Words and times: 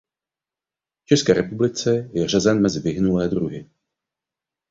V 1.03 1.05
České 1.05 1.33
republice 1.33 2.09
je 2.13 2.27
řazen 2.27 2.61
mezi 2.61 2.79
vyhynulé 2.79 3.27
druhy. 3.27 3.69